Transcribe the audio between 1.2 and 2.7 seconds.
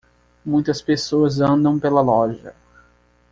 andam pela loja.